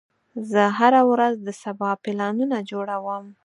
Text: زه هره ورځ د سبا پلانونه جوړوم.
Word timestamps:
زه 0.51 0.63
هره 0.77 1.01
ورځ 1.11 1.33
د 1.47 1.49
سبا 1.63 1.89
پلانونه 2.03 2.57
جوړوم. 2.69 3.25